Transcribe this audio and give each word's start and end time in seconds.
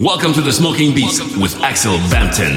Welcome 0.00 0.32
to 0.32 0.40
the 0.40 0.50
Smoking 0.50 0.94
Beats 0.94 1.20
with 1.36 1.60
Axel 1.60 1.98
Bampton. 2.08 2.56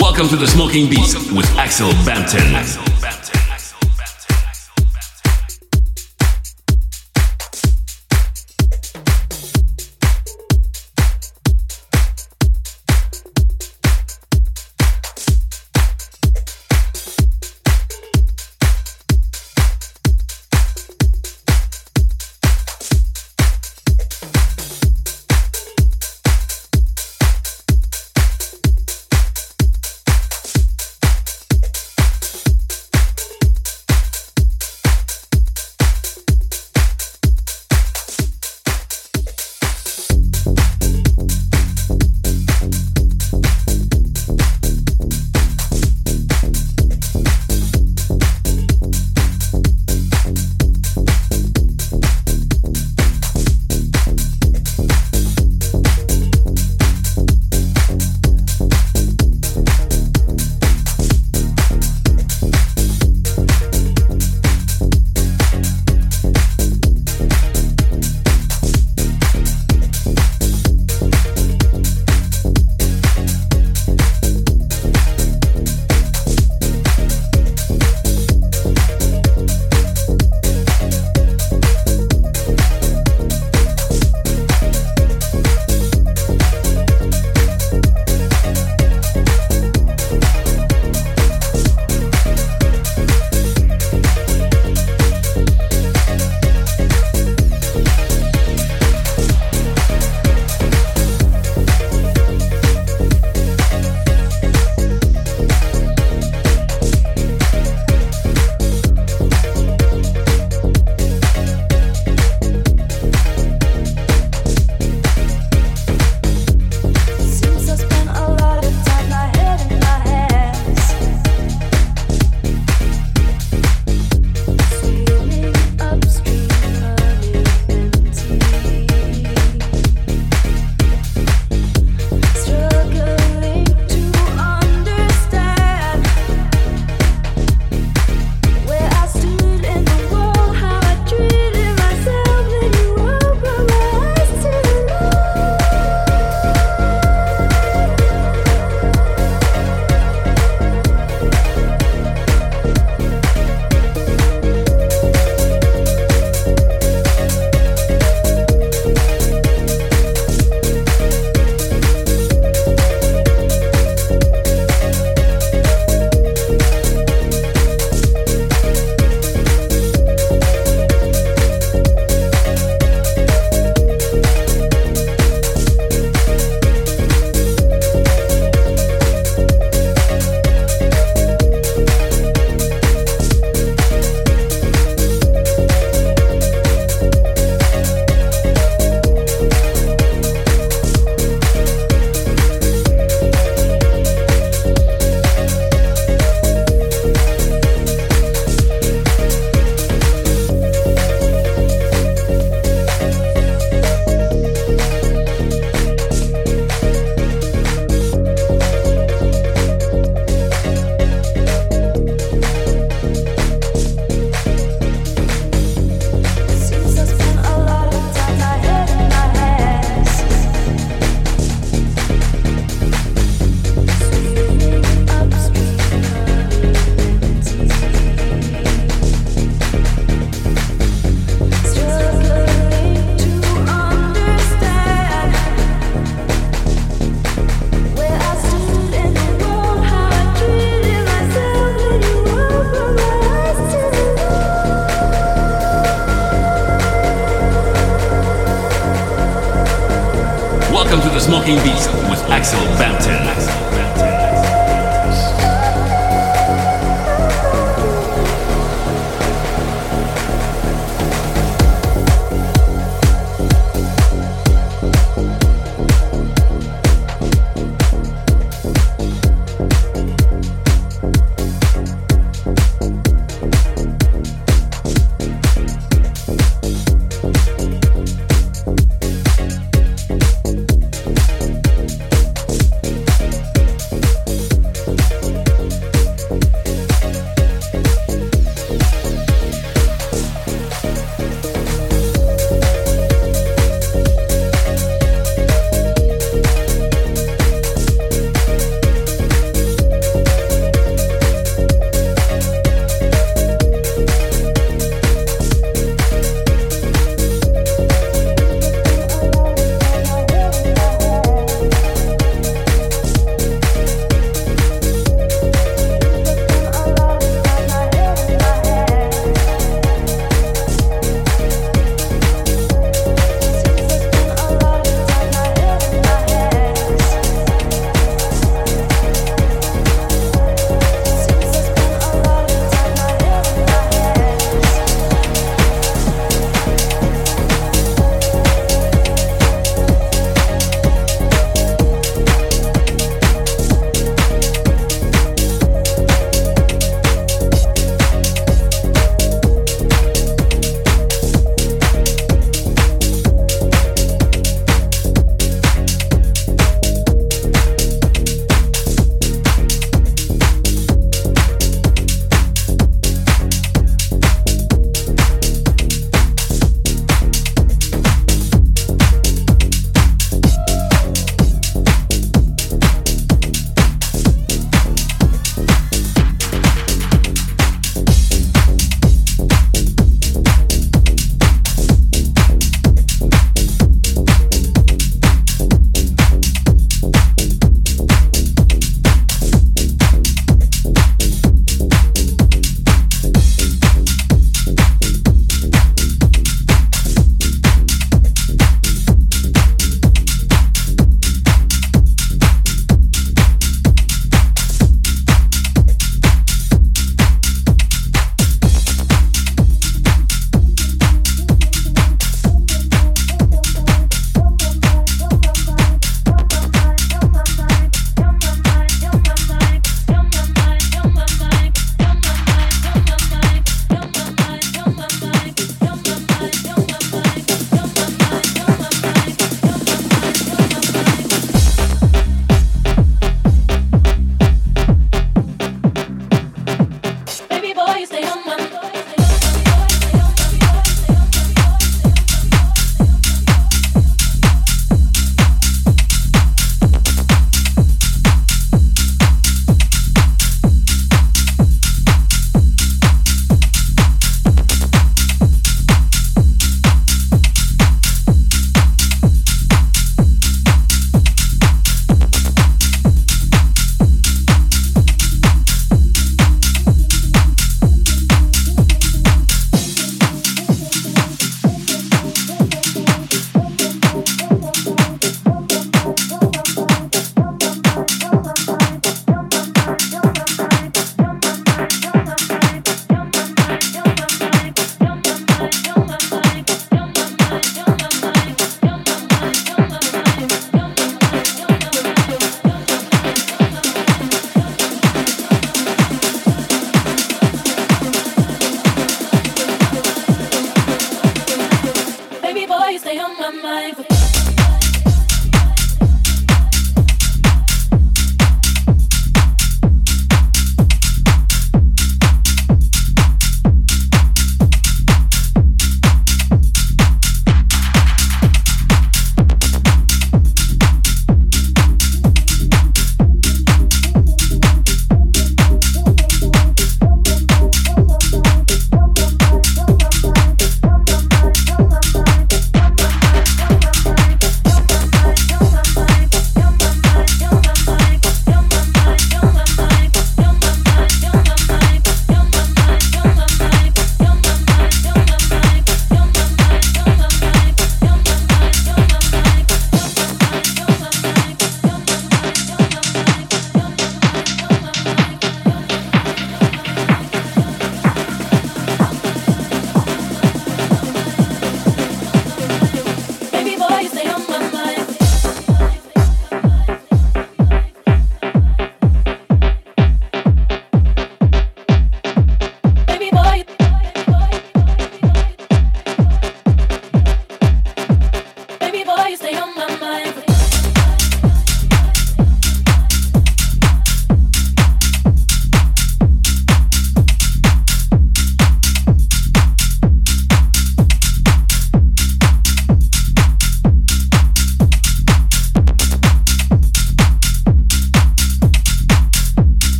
Welcome 0.00 0.26
to 0.28 0.36
the 0.36 0.46
Smoking 0.46 0.88
Beats 0.88 1.14
with 1.30 1.46
Axel 1.58 1.90
Bampton. 2.06 2.95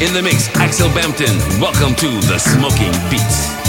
In 0.00 0.14
the 0.14 0.22
mix. 0.22 0.48
Axel 0.56 0.88
Bampton. 0.88 1.36
Welcome 1.60 1.94
to 1.96 2.08
the 2.26 2.38
Smoking 2.38 2.92
Beats. 3.10 3.59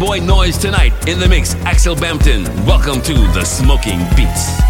Boy 0.00 0.18
noise 0.18 0.56
tonight 0.56 0.94
in 1.06 1.18
the 1.18 1.28
mix. 1.28 1.54
Axel 1.66 1.94
Bampton. 1.94 2.44
Welcome 2.64 3.02
to 3.02 3.12
the 3.12 3.44
Smoking 3.44 3.98
Beats. 4.16 4.69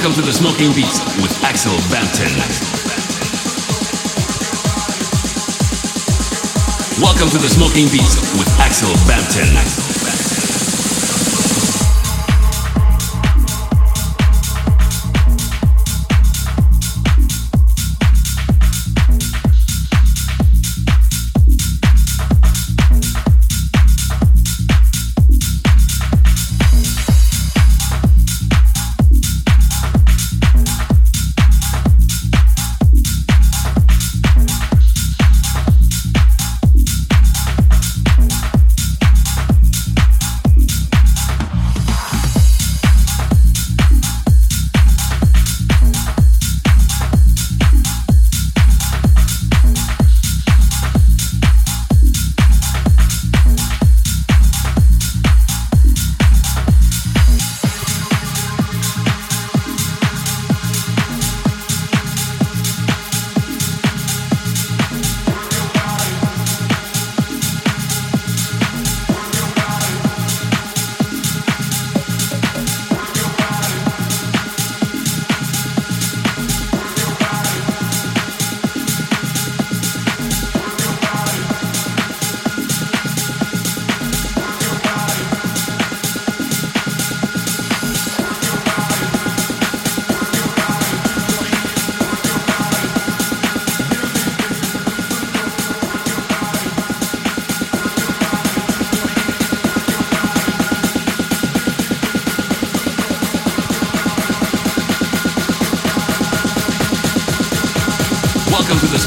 Welcome 0.00 0.22
to 0.22 0.22
the 0.22 0.32
Smoking 0.32 0.72
Beats 0.72 0.98
with 1.20 1.44
Axel 1.44 1.76
Bampton. 1.92 2.32
Welcome 7.02 7.28
to 7.28 7.36
the 7.36 7.50
Smoking 7.50 7.84
Beats 7.92 8.16
with 8.38 8.48
Axel 8.58 8.94
Bampton. 9.06 9.89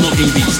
Smoking 0.03 0.35
Axel 0.35 0.52